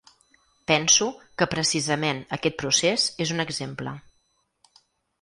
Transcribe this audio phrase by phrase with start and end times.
[0.71, 1.07] Penso
[1.41, 3.99] que precisament aquest procés és un exemple.